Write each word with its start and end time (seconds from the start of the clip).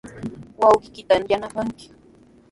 Wawqiykita 0.59 1.15
yanapanki. 1.31 1.85